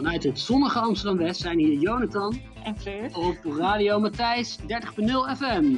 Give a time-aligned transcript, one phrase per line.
[0.00, 3.10] Vanuit het zonnige Amsterdam-West zijn hier Jonathan En Fleur?
[3.16, 4.66] op Radio Matthijs 30.0
[5.36, 5.74] FM.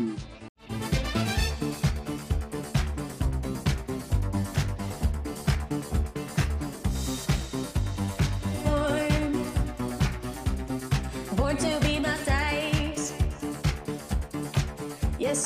[8.65, 9.33] Born,
[11.37, 13.13] born to be Matthijs.
[15.19, 15.45] Yes,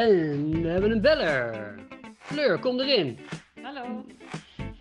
[0.00, 1.74] En we hebben een beller.
[2.18, 3.18] Fleur, kom erin.
[3.62, 4.04] Hallo.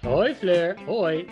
[0.02, 1.26] Hoi Fleur, hoi.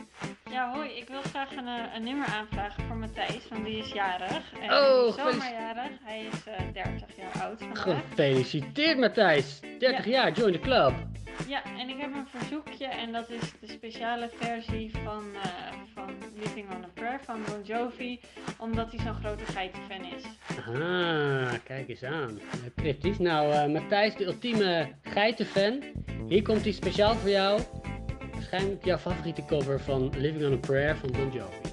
[0.51, 0.89] Ja, hoi.
[0.89, 4.51] Ik wil graag een, eh, een nummer aanvragen voor Matthijs, want die is jarig.
[4.61, 5.91] En Oh, zomerjarig.
[6.03, 7.81] Hij is eh 30 jaar oud vandaag.
[7.81, 9.59] Gefeliciteerd Matthijs.
[9.79, 10.93] 30 jaar, join the club.
[11.47, 16.09] Ja, en ik heb een verzoekje en dat is de speciale versie van, eh, van
[16.35, 18.19] Living on a Prayer van Bon Jovi,
[18.57, 20.23] omdat hij zo'n grote geitenfan is.
[20.67, 22.39] Ah, kijk eens aan.
[22.75, 23.17] Cryptisch.
[23.17, 25.83] Nou, eh, Matthijs, de ultieme geitenfan.
[26.27, 27.61] Hier komt hij speciaal voor jou.
[28.31, 31.66] Waarschijnlijk jouw favoriete cover van Living on a Prayer van Bon Jovi.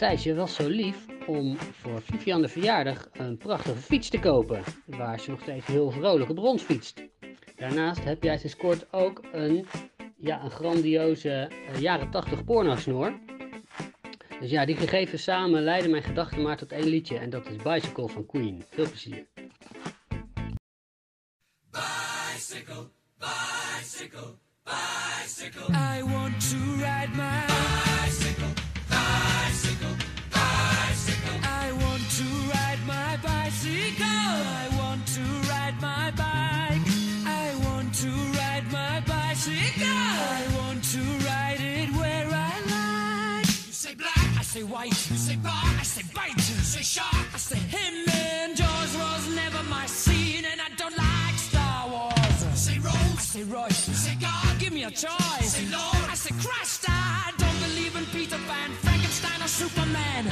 [0.00, 4.62] Matthijs, je was zo lief om voor Vivian de verjaardag een prachtige fiets te kopen.
[4.86, 7.02] Waar ze nog steeds heel vrolijk op rondfietst.
[7.56, 9.66] Daarnaast heb jij sinds kort ook een,
[10.16, 13.18] ja, een grandioze eh, jaren 80 pornosnoor.
[14.40, 17.18] Dus ja, die gegevens samen leiden mijn gedachten maar tot één liedje.
[17.18, 18.64] En dat is Bicycle van Queen.
[18.70, 19.26] Veel plezier.
[25.70, 28.57] I want to ride my bicycle, bicycle,
[38.78, 39.86] my bicycle.
[40.38, 43.46] I want to ride it where I like.
[43.68, 44.98] You say black, I say white.
[45.10, 46.36] You say bar, I say bite.
[46.50, 47.94] You say shark, I say him.
[48.34, 52.38] And Jaws was never my scene, and I don't like Star Wars.
[52.50, 53.82] You say Rose, I say Royce.
[53.88, 55.40] You say God, give me a choice.
[55.42, 56.80] You Say Lord, I say Christ.
[56.88, 60.22] I don't believe in Peter Pan, Frankenstein, or Superman.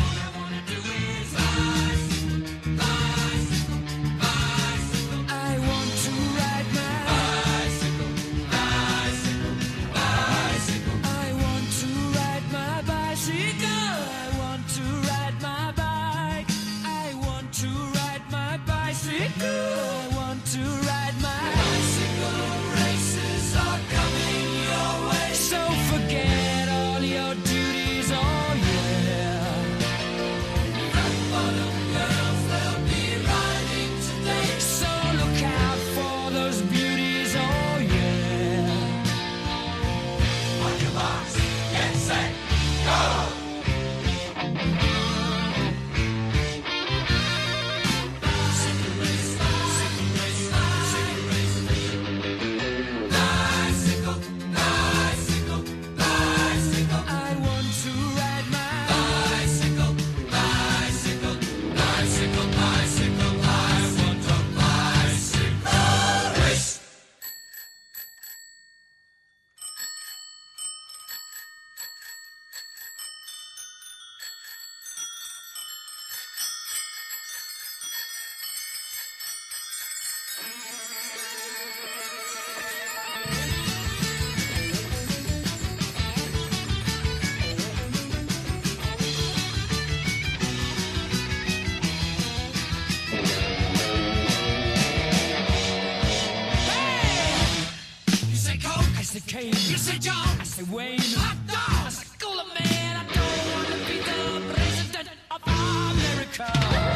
[99.88, 99.98] I
[102.18, 102.44] call a.
[102.96, 106.46] I don't want to be the president of America.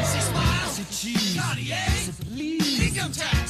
[0.03, 1.01] Smiles?
[1.01, 1.39] Cheese?
[1.39, 1.77] Cartier?
[2.25, 2.89] Please?
[2.89, 3.40] Income tax.